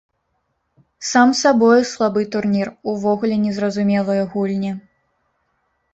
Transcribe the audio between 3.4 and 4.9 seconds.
не зразумелыя гульні.